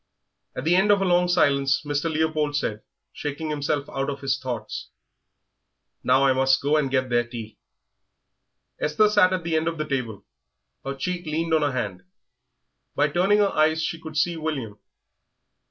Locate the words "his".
4.21-4.39